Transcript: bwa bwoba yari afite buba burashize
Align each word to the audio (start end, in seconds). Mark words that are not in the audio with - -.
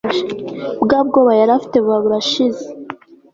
bwa 0.83 0.99
bwoba 1.07 1.31
yari 1.39 1.51
afite 1.57 1.75
buba 1.79 1.97
burashize 2.03 2.63